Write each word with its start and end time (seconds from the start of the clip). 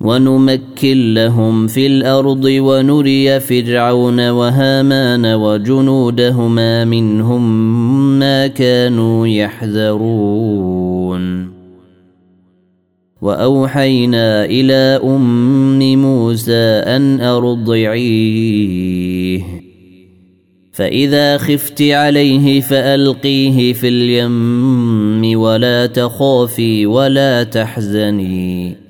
ونمكن 0.00 1.14
لهم 1.14 1.66
في 1.66 1.86
الأرض 1.86 2.44
ونري 2.44 3.40
فرعون 3.40 4.28
وهامان 4.30 5.26
وجنودهما 5.26 6.84
منهم 6.84 7.68
ما 8.18 8.46
كانوا 8.46 9.26
يحذرون. 9.26 10.80
وأوحينا 13.22 14.44
إلى 14.44 15.00
أم 15.04 16.02
موسى 16.02 16.82
أن 16.86 17.20
أرضعيه. 17.20 18.60
فإذا 20.72 21.38
خفت 21.38 21.82
عليه 21.82 22.60
فألقيه 22.60 23.72
في 23.72 23.88
اليم 23.88 25.40
ولا 25.40 25.86
تخافي 25.86 26.86
ولا 26.86 27.42
تحزني. 27.42 28.89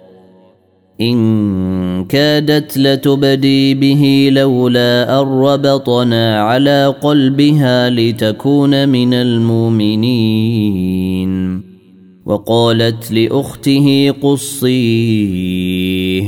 إن 1.01 2.05
كادت 2.05 2.77
لتبدي 2.77 3.73
به 3.73 4.29
لولا 4.31 5.21
أن 5.21 5.27
ربطنا 5.27 6.41
على 6.41 6.95
قلبها 7.01 7.89
لتكون 7.89 8.89
من 8.89 9.13
المؤمنين. 9.13 10.51
وقالت 12.25 13.11
لأخته 13.11 14.13
قصيه 14.21 16.23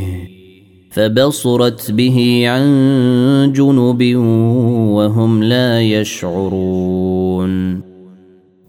فبصرت 0.91 1.91
به 1.91 2.43
عن 2.47 3.53
جنب 3.55 4.15
وهم 4.95 5.43
لا 5.43 5.81
يشعرون. 5.81 7.82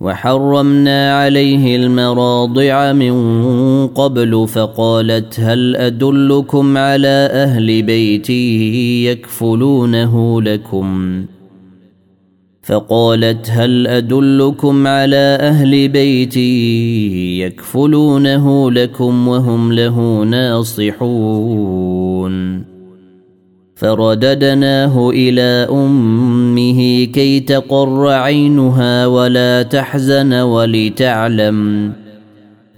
وحرمنا 0.04 1.18
عليه 1.18 1.76
المراضع 1.76 2.92
من 2.92 3.14
قبل 3.86 4.48
فقالت 4.48 5.40
هل 5.40 5.76
أدلكم 5.76 6.78
على 6.78 7.28
أهل 7.32 7.82
بيتي 7.82 9.04
يكفلونه 9.06 10.42
لكم؟ 10.42 11.24
فقالت 12.62 13.50
هل 13.50 13.86
أدلكم 13.86 14.86
على 14.86 15.38
أهل 15.40 15.88
بيتي 15.88 17.40
يكفلونه 17.40 18.70
لكم 18.70 19.28
وهم 19.28 19.72
له 19.72 20.22
ناصحون؟ 20.22 21.14
فرددناه 23.74 25.10
إلى 25.10 25.68
أمه 25.70 27.04
كي 27.04 27.40
تقر 27.40 28.08
عينها 28.08 29.06
ولا 29.06 29.62
تحزن 29.62 30.32
ولتعلم 30.32 31.92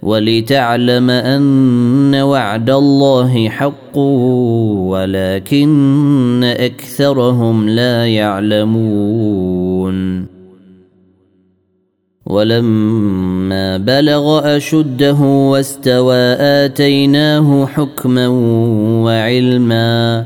ولتعلم 0.01 1.09
أن 1.09 2.15
وعد 2.15 2.69
الله 2.69 3.49
حق 3.49 3.97
ولكن 4.87 6.43
أكثرهم 6.43 7.69
لا 7.69 8.07
يعلمون. 8.07 9.57
ولما 12.25 13.77
بلغ 13.77 14.55
أشده 14.57 15.21
واستوى 15.21 16.33
آتيناه 16.39 17.65
حكما 17.65 18.27
وعلما 19.03 20.25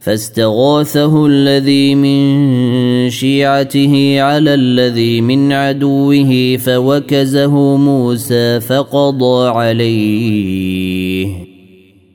فاستغاثه 0.00 1.26
الذي 1.26 1.94
من 1.94 3.10
شيعته 3.10 4.20
على 4.20 4.54
الذي 4.54 5.20
من 5.20 5.52
عدوه 5.52 6.56
فوكزه 6.56 7.76
موسى 7.76 8.60
فقضى 8.60 9.48
عليه. 9.48 11.28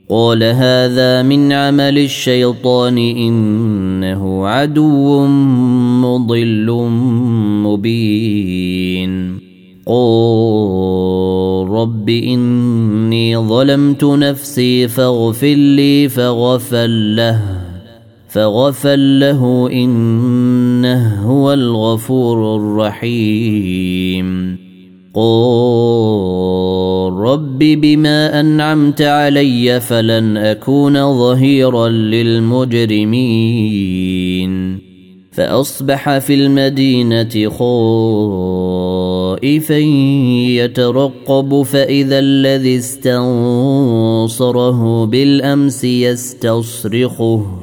قال 0.10 0.44
هذا 0.44 1.22
من 1.22 1.52
عمل 1.52 1.98
الشيطان 1.98 2.98
إنه 2.98 4.48
عدو 4.48 5.26
مضل 6.02 6.72
مبين. 7.64 9.40
قل 9.86 11.68
رب 11.70 12.10
إني 12.10 13.38
ظلمت 13.38 14.04
نفسي 14.04 14.88
فاغفر 14.88 15.56
لي 15.56 16.10
فغفر 16.10 16.88
له. 16.88 17.63
فغفر 18.34 18.96
له 18.96 19.70
إنه 19.72 21.26
هو 21.26 21.54
الغفور 21.54 22.56
الرحيم. 22.56 24.58
قل 25.14 27.14
رب 27.18 27.60
بما 27.60 28.40
أنعمت 28.40 29.02
علي 29.02 29.80
فلن 29.80 30.38
أكون 30.38 31.18
ظهيرا 31.18 31.90
للمجرمين. 31.90 32.94
فأصبح 35.32 36.18
في 36.18 36.34
المدينة 36.34 37.50
خائفا 39.40 39.78
يترقب 40.48 41.62
فإذا 41.62 42.20
الذي 42.20 42.78
استنصره 42.78 44.26
بالأمس 45.06 45.84
يستصرخه. 45.84 47.63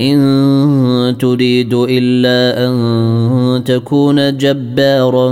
إن 0.00 1.16
تريد 1.18 1.74
إلا 1.74 2.66
أن 2.66 3.64
تكون 3.64 4.36
جبارا 4.36 5.28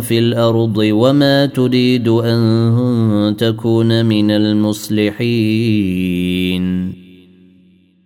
في 0.00 0.18
الأرض 0.18 0.76
وما 0.78 1.46
تريد 1.46 2.08
أن 2.08 3.34
تكون 3.38 4.06
من 4.06 4.30
المصلحين. 4.30 5.42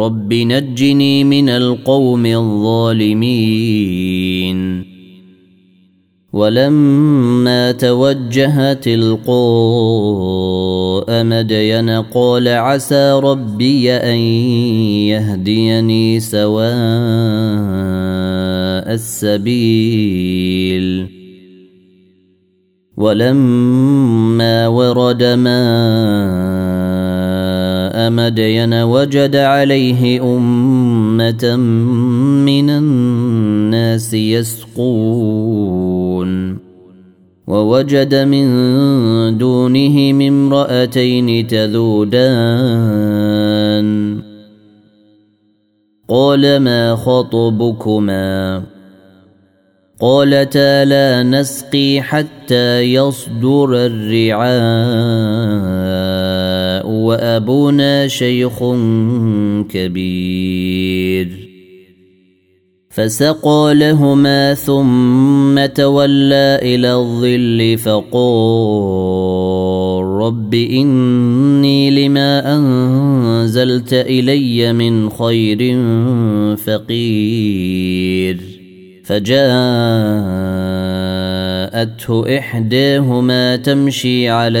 رب 0.00 0.34
نجني 0.34 1.24
من 1.24 1.48
القوم 1.48 2.26
الظالمين. 2.26 3.50
ولما 6.32 7.72
توجه 7.72 8.72
تلقاء 8.72 9.24
مدين 11.24 11.90
قال 11.90 12.48
عسى 12.48 13.20
ربي 13.24 13.92
ان 13.92 14.16
يهديني 15.12 16.20
سواء 16.20 16.70
السبيل. 18.94 20.40
ولما 22.96 24.66
ورد 24.68 25.22
ماء 25.24 26.79
مدين 28.08 28.74
وجد 28.74 29.36
عليه 29.36 30.36
أمة 30.36 31.56
من 32.46 32.70
الناس 32.70 34.14
يسقون. 34.14 35.50
ووجد 37.46 38.14
من 38.14 38.48
دونهم 39.38 40.20
امرأتين 40.20 41.46
تذودان. 41.46 42.60
قال 46.08 46.56
ما 46.56 46.96
خطبكما؟ 46.96 48.62
قالتا 50.00 50.84
لا 50.84 51.22
نسقي 51.22 52.00
حتى 52.00 52.80
يصدر 52.80 53.86
الرعاء 53.86 55.89
وأبونا 57.10 58.08
شيخ 58.08 58.58
كبير. 59.68 61.50
فسقى 62.90 63.74
لهما 63.74 64.54
ثم 64.54 65.66
تولى 65.66 66.58
إلى 66.62 66.94
الظل 66.94 67.78
فقال 67.78 69.20
رب 70.04 70.54
إني 70.54 71.90
لما 71.90 72.56
أنزلت 72.56 73.92
إلي 73.92 74.72
من 74.72 75.10
خير 75.10 75.78
فقير. 76.56 78.40
فجاءته 79.04 79.40
إحداهما 82.38 83.56
تمشي 83.56 84.28
على 84.28 84.60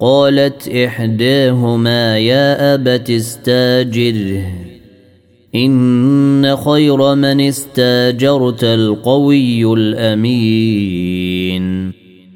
قالت 0.00 0.68
إحداهما 0.68 2.18
يا 2.18 2.74
أبت 2.74 3.10
استاجره 3.10 4.42
إن 5.54 6.56
خير 6.56 7.14
من 7.14 7.40
استاجرت 7.40 8.64
القوي 8.64 9.72
الأمين. 9.72 11.18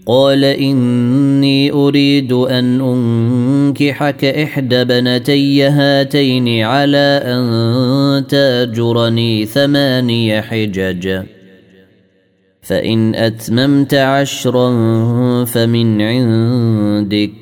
قال 0.06 0.44
إني 0.44 1.72
أريد 1.72 2.32
أن 2.32 2.80
أنكحك 2.80 4.24
إحدى 4.24 4.84
بنتي 4.84 5.62
هاتين 5.62 6.62
على 6.62 7.22
أن 7.24 8.26
تاجرني 8.26 9.46
ثماني 9.46 10.42
حجج. 10.42 11.22
فإن 12.62 13.14
أتممت 13.14 13.94
عشرا 13.94 14.70
فمن 15.44 16.02
عندك. 16.02 17.41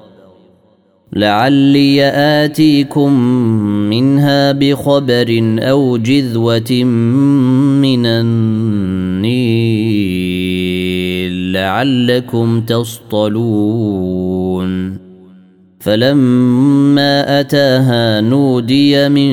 لعلي 1.13 2.03
آتيكم 2.43 3.13
منها 3.89 4.51
بخبر 4.51 5.57
أو 5.59 5.97
جذوة 5.97 6.83
من 7.83 8.05
النيل 8.05 9.51
لعلكم 11.53 12.61
تصطلون 12.61 14.11
فلما 15.81 17.39
أتاها 17.39 18.21
نودي 18.21 19.09
من 19.09 19.31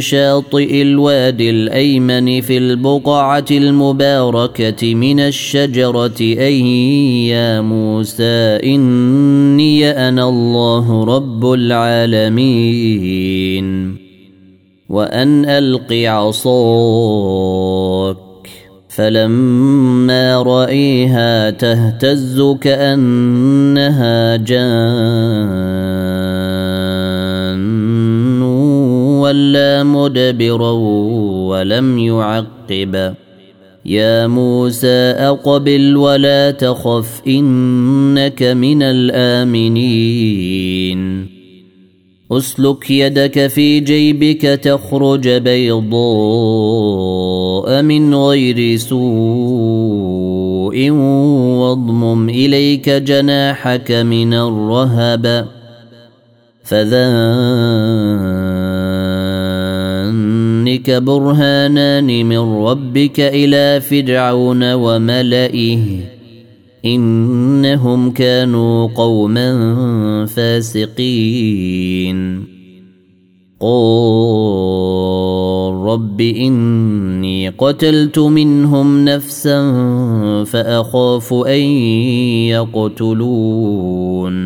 شاطئ 0.00 0.82
الوادي 0.82 1.50
الأيمن 1.50 2.40
في 2.40 2.58
البقعة 2.58 3.44
المباركة 3.50 4.94
من 4.94 5.20
الشجرة 5.20 6.20
أي 6.20 7.28
يا 7.28 7.60
موسى 7.60 8.58
إني 8.64 9.90
أنا 9.90 10.28
الله 10.28 11.04
رب 11.04 11.52
العالمين. 11.52 12.86
وأن 14.88 15.44
الق 15.44 15.92
عصاك. 15.92 17.06
فلما 18.96 20.42
رأيها 20.42 21.50
تهتز 21.50 22.42
كأنها 22.60 24.36
جان 24.36 24.76
ولا 29.20 29.82
مدبرا 29.82 30.70
ولم 31.50 31.98
يعقب. 31.98 33.14
يا 33.84 34.26
موسى 34.26 35.14
أقبل 35.28 35.96
ولا 35.96 36.50
تخف 36.50 37.22
إنك 37.26 38.42
من 38.42 38.82
الآمنين. 38.82 40.56
أسلك 42.32 42.90
يدك 42.90 43.46
في 43.46 43.80
جيبك 43.80 44.42
تخرج 44.42 45.28
من 47.66 48.14
غير 48.14 48.76
سوء 48.76 49.06
واضمم 51.60 52.28
إليك 52.28 52.88
جناحك 52.90 53.92
من 53.92 54.34
الرهب 54.34 55.48
فذانك 56.64 56.90
برهانان 60.90 62.26
من 62.26 62.38
ربك 62.38 63.20
إلى 63.20 63.80
فرعون 63.80 64.72
وملئه 64.72 65.78
إنهم 66.84 68.10
كانوا 68.10 68.88
قوما 68.94 70.26
فاسقين. 70.26 71.76
قال 73.60 75.46
رب 75.74 76.20
إني 76.20 77.48
قتلت 77.48 78.18
منهم 78.18 79.04
نفسا 79.04 79.60
فأخاف 80.44 81.34
أن 81.34 81.60
يقتلون. 82.52 84.36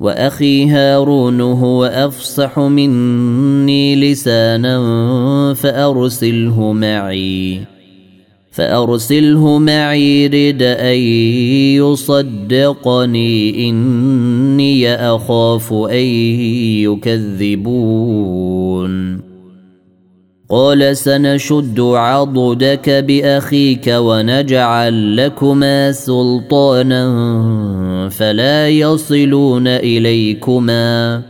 وأخي 0.00 0.66
هارون 0.66 1.40
هو 1.40 1.84
أفصح 1.84 2.58
مني 2.58 3.96
لسانا 3.96 5.54
فأرسله 5.54 6.72
معي. 6.72 7.77
فأرسله 8.58 9.58
معي 9.58 10.26
رد 10.26 10.62
أن 10.62 10.98
يصدقني 11.78 13.68
إني 13.68 14.94
أخاف 14.94 15.72
أن 15.72 16.04
يكذبون. 17.46 19.20
قال 20.50 20.96
سنشد 20.96 21.80
عضدك 21.80 22.90
بأخيك 22.90 23.94
ونجعل 23.96 25.16
لكما 25.16 25.92
سلطانا 25.92 27.04
فلا 28.08 28.68
يصلون 28.68 29.66
إليكما. 29.66 31.22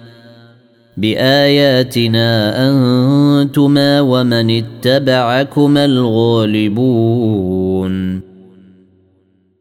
بآياتنا 0.99 2.29
أنتما 2.69 4.01
ومن 4.01 4.51
اتبعكما 4.51 5.85
الغالبون. 5.85 7.19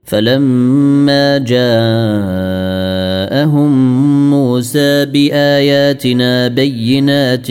فلما 0.07 1.37
جاءهم 1.37 1.67
موسى 4.29 5.05
بآياتنا 5.05 6.47
بينات 6.47 7.47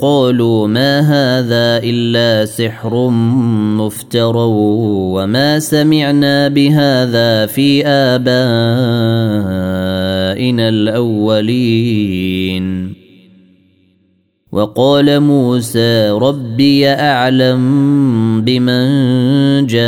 قالوا 0.00 0.66
ما 0.66 1.00
هذا 1.00 1.80
إلا 1.84 2.44
سحر 2.44 3.08
مفترى 3.78 4.46
وما 5.14 5.58
سمعنا 5.58 6.48
بهذا 6.48 7.46
في 7.46 7.86
ابائنا 7.86 9.73
الأولين. 10.60 12.24
وقال 14.52 15.20
موسى 15.20 16.10
ربي 16.10 16.88
أعلم 16.88 17.60
بمن 18.40 18.86
جاء 19.66 19.84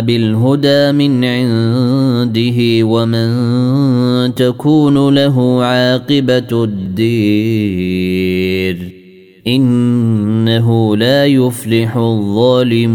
بالهدى 0.00 0.92
من 0.92 1.24
عنده 1.24 2.86
ومن 2.86 4.34
تكون 4.34 5.14
له 5.14 5.64
عاقبة 5.64 6.64
الدير. 6.64 7.84
إنه 9.46 10.96
لا 10.96 11.26
يفلح 11.26 11.96
الظالمون. 11.96 12.94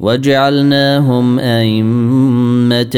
وجعلناهم 0.00 1.38
أئمة 1.38 2.96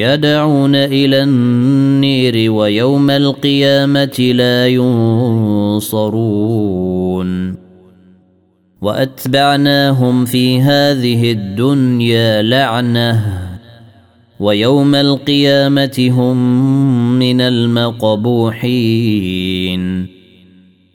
يدعون 0.00 0.74
إلى 0.74 1.22
النير 1.22 2.52
ويوم 2.52 3.10
القيامة 3.10 4.32
لا 4.34 4.68
ينصرون. 4.68 6.14
وأتبعناهم 8.82 10.24
في 10.24 10.60
هذه 10.60 11.32
الدنيا 11.32 12.42
لعنة 12.42 13.40
ويوم 14.40 14.94
القيامة 14.94 16.08
هم 16.10 16.38
من 17.18 17.40
المقبوحين. 17.40 18.64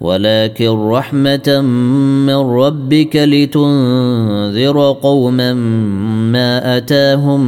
ولكن 0.00 0.68
رحمة 0.68 1.60
من 2.26 2.34
ربك 2.34 3.16
لتنذر 3.16 4.92
قوما 5.02 5.54
ما 6.32 6.76
أتاهم 6.76 7.40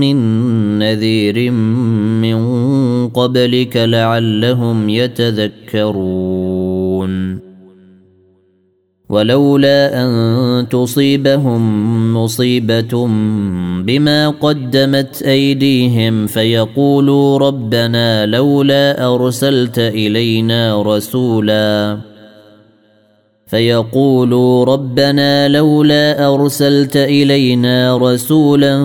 من 0.00 0.16
نذير 0.78 1.50
من 2.20 2.38
قبلك 3.08 3.76
لعلهم 3.76 4.88
يتذكرون. 4.88 6.34
ولولا 9.08 10.04
أن 10.04 10.68
تصيبهم 10.68 12.14
مصيبة 12.16 13.06
بما 13.82 14.28
قدمت 14.28 15.22
أيديهم 15.22 16.26
فيقولوا 16.26 17.38
ربنا 17.38 18.26
لولا 18.26 19.14
أرسلت 19.14 19.78
إلينا 19.78 20.82
رسولا. 20.82 21.98
فيقولوا 23.46 24.64
ربنا 24.64 25.48
لولا 25.48 26.34
أرسلت 26.34 26.96
إلينا 26.96 27.96
رسولا 27.96 28.76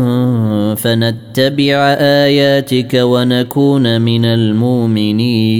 فنتبع 0.75 1.95
آياتك 1.99 2.93
ونكون 2.93 4.01
من 4.01 4.25
المؤمنين. 4.25 5.59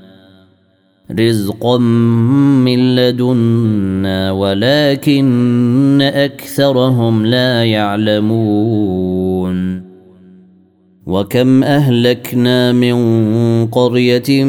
رزقا 1.19 1.77
من 1.77 2.95
لدنا 2.95 4.31
ولكن 4.31 6.01
اكثرهم 6.01 7.25
لا 7.25 7.65
يعلمون 7.65 9.21
وكم 11.05 11.63
اهلكنا 11.63 12.71
من 12.71 12.95
قريه 13.67 14.45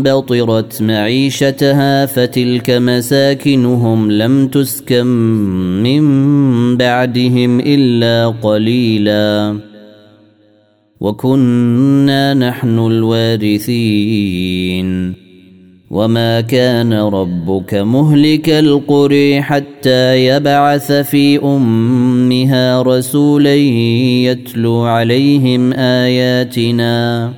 بطرت 0.00 0.82
معيشتها 0.82 2.06
فتلك 2.06 2.70
مساكنهم 2.70 4.10
لم 4.10 4.48
تسكن 4.48 5.06
من 5.82 6.04
بعدهم 6.76 7.60
الا 7.60 8.28
قليلا 8.42 9.58
وكنا 11.00 12.34
نحن 12.34 12.78
الوارثين 12.78 13.84
وما 15.94 16.40
كان 16.40 16.92
ربك 16.92 17.74
مهلك 17.74 18.48
القري 18.48 19.42
حتى 19.42 20.26
يبعث 20.26 20.92
في 20.92 21.38
امها 21.38 22.82
رسولا 22.82 23.54
يتلو 23.54 24.82
عليهم 24.82 25.72
اياتنا 25.72 27.32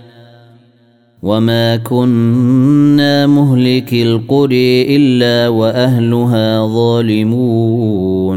وما 1.22 1.76
كنا 1.76 3.26
مهلك 3.26 3.92
القري 3.92 4.96
الا 4.96 5.48
واهلها 5.48 6.66
ظالمون 6.66 8.36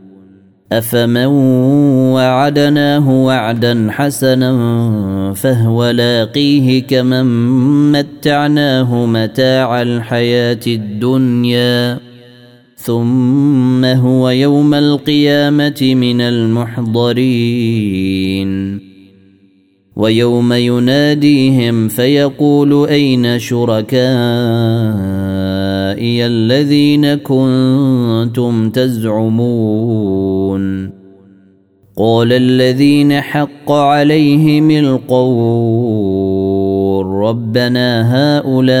أفمن 0.71 1.25
وعدناه 2.15 3.09
وعدا 3.09 3.87
حسنا 3.91 5.33
فهو 5.33 5.89
لاقيه 5.89 6.83
كمن 6.83 7.25
متعناه 7.91 9.05
متاع 9.05 9.81
الحياة 9.81 10.59
الدنيا. 10.67 11.99
ثم 12.75 13.85
هو 13.85 14.29
يوم 14.29 14.73
القيامة 14.73 15.93
من 15.95 16.21
المحضرين. 16.21 17.71
ويوم 19.95 20.53
يناديهم 20.53 21.87
فيقول 21.87 22.87
أين 22.87 23.39
شركائي 25.91 26.25
الذين 26.25 27.15
كنتم 27.15 28.69
تزعمون 28.69 30.21
قال 31.97 32.33
الذين 32.33 33.21
حق 33.21 33.71
عليهم 33.71 34.71
القول 34.71 35.81
ربنا 37.05 38.01
هؤلاء 38.15 38.71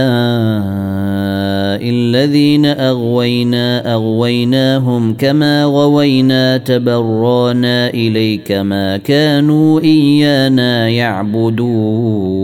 الذين 1.89 2.65
أغوينا 2.65 3.93
أغويناهم 3.93 5.13
كما 5.13 5.63
غوينا 5.63 6.57
تبرانا 6.57 7.89
إليك 7.89 8.51
ما 8.51 8.97
كانوا 8.97 9.79
إيانا 9.79 10.89
يعبدون 10.89 12.41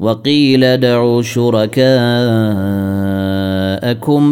وقيل 0.00 0.80
دعوا 0.80 1.22
شركاءكم 1.22 1.88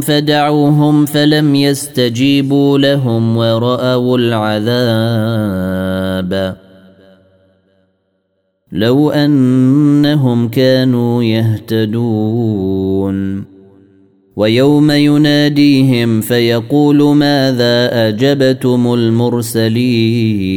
فدعوهم 0.01 1.07
فلم 1.07 1.55
يستجيبوا 1.55 2.79
لهم 2.79 3.37
ورأوا 3.37 4.19
العذاب. 4.19 5.47
لو 8.73 9.11
أنهم 9.11 10.49
كانوا 10.49 11.23
يهتدون. 11.23 13.17
ويوم 14.37 14.91
يناديهم 14.91 16.21
فيقول 16.21 17.03
ماذا 17.03 18.09
أجبتم 18.09 18.95
المرسلين؟ 18.95 20.57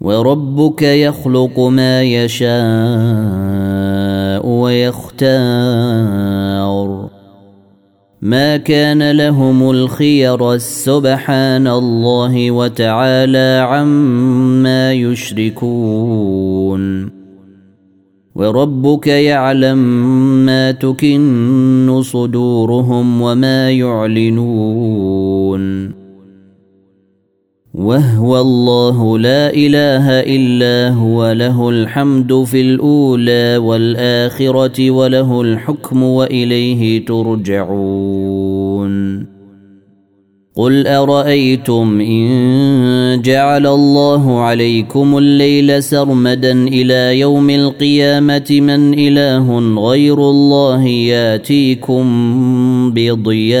وربك 0.00 0.82
يخلق 0.82 1.60
ما 1.60 2.02
يشاء 2.02 2.50
ويختار. 4.46 5.20
ما 8.22 8.56
كان 8.56 9.10
لهم 9.10 9.70
الخير 9.70 10.58
سبحان 10.58 11.66
الله 11.68 12.50
وتعالى 12.50 13.66
عما 13.68 14.92
يشركون. 14.92 15.90
وربك 18.34 19.06
يعلم 19.06 19.78
ما 20.46 20.70
تكن 20.70 22.00
صدورهم 22.04 23.22
وما 23.22 23.70
يعلنون. 23.70 25.20
وهو 27.74 28.40
الله 28.40 29.18
لا 29.18 29.54
اله 29.54 30.10
الا 30.10 30.94
هو 30.94 31.32
له 31.32 31.68
الحمد 31.68 32.44
في 32.44 32.60
الاولى 32.60 33.56
والاخره 33.56 34.90
وله 34.90 35.40
الحكم 35.40 36.02
واليه 36.02 37.04
ترجعون. 37.06 38.90
قل 40.56 40.86
ارايتم 40.86 42.00
ان 42.00 43.22
جعل 43.22 43.66
الله 43.66 44.40
عليكم 44.40 45.18
الليل 45.18 45.82
سرمدا 45.82 46.52
إلى 46.52 47.20
يوم 47.20 47.50
القيامه 47.50 48.46
من 48.50 48.94
اله 48.94 49.58
غير 49.88 50.18
الله 50.30 50.86
ياتيكم 50.86 52.04
بضياء 52.94 53.60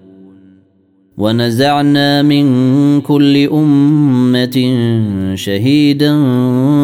ونزعنا 1.17 2.21
من 2.21 3.01
كل 3.01 3.47
أمة 3.47 4.79
شهيدا 5.35 6.13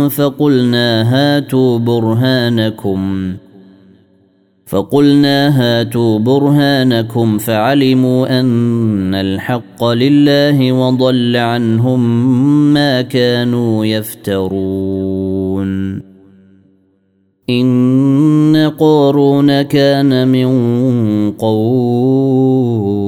فقلنا 0.10 1.14
هاتوا 1.14 1.80
برهانكم. 1.80 3.34
فقلنا 4.66 5.62
هاتوا 5.62 6.20
برهانكم 6.20 7.38
فعلموا 7.38 8.40
أن 8.40 9.16
الحق 9.16 9.84
لله 9.84 10.72
وضل 10.72 11.36
عنهم 11.36 12.34
ما 12.74 13.02
كانوا 13.02 13.86
يفترون. 13.86 15.68
إن 17.50 18.72
قارون 18.80 19.62
كان 19.62 20.28
من 20.28 20.48
قوم 21.32 23.08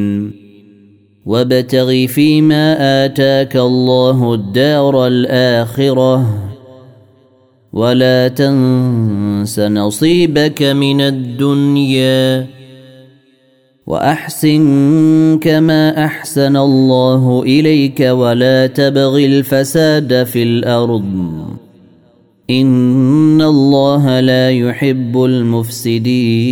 وابتغ 1.25 2.05
فيما 2.05 3.05
آتاك 3.05 3.55
الله 3.55 4.33
الدار 4.33 5.07
الآخرة 5.07 6.25
ولا 7.73 8.27
تنس 8.27 9.59
نصيبك 9.59 10.63
من 10.63 11.01
الدنيا 11.01 12.47
وأحسن 13.87 15.39
كما 15.41 16.05
أحسن 16.05 16.57
الله 16.57 17.43
إليك 17.43 17.99
ولا 17.99 18.67
تبغ 18.67 19.17
الفساد 19.17 20.23
في 20.23 20.43
الأرض. 20.43 21.31
إن 22.49 23.41
الله 23.41 24.19
لا 24.19 24.51
يحب 24.51 25.23
المفسدين. 25.23 26.51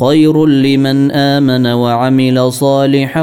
خير 0.00 0.46
لمن 0.46 1.10
آمن 1.10 1.66
وعمل 1.66 2.52
صالحا 2.52 3.22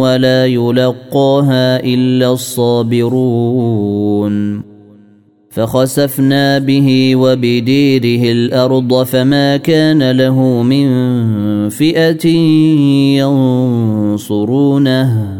ولا 0.00 0.46
يلقاها 0.46 1.84
إلا 1.84 2.32
الصابرون. 2.32 3.80
فخسفنا 5.50 6.58
به 6.58 7.16
وبديره 7.16 8.32
الأرض 8.32 9.02
فما 9.02 9.56
كان 9.56 10.10
له 10.10 10.62
من 10.62 10.88
فئة 11.68 12.26
ينصرونه. 14.18 15.39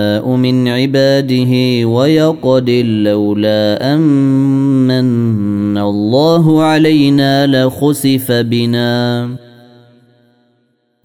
من 0.37 0.67
عباده 0.67 1.85
ويقدر 1.87 2.83
لولا 2.83 3.95
أمن 3.95 5.77
الله 5.77 6.63
علينا 6.63 7.65
لخسف 7.65 8.31
بنا. 8.31 9.29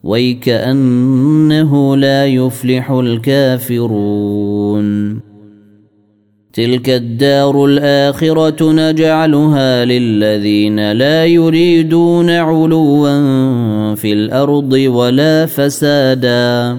ويكأنه 0.02 1.96
لا 1.96 2.26
يفلح 2.26 2.90
الكافرون. 2.90 4.06
تلك 6.52 6.90
الدار 6.90 7.64
الآخرة 7.64 8.72
نجعلها 8.72 9.84
للذين 9.84 10.92
لا 10.92 11.26
يريدون 11.26 12.30
علوا 12.30 13.94
في 13.94 14.12
الأرض 14.12 14.72
ولا 14.72 15.46
فسادا. 15.46 16.78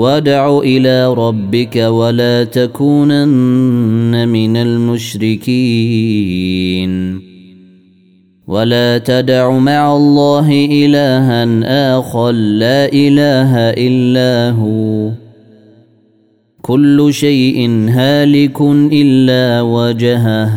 وادع 0.00 0.58
إلى 0.58 1.14
ربك 1.14 1.76
ولا 1.76 2.44
تكونن 2.44 4.28
من 4.28 4.56
المشركين. 4.56 5.50
ولا 8.46 8.98
تدع 8.98 9.50
مع 9.58 9.96
الله 9.96 10.68
إلها 10.70 11.44
آخر 11.98 12.30
لا 12.30 12.92
إله 12.92 13.56
إلا 13.56 14.56
هو. 14.56 15.10
كل 16.62 17.08
شيء 17.14 17.86
هالك 17.88 18.60
إلا 18.92 19.62
وجهه. 19.62 20.52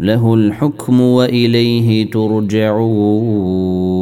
له 0.00 0.34
الحكم 0.34 1.00
وإليه 1.00 2.10
ترجعون. 2.10 3.97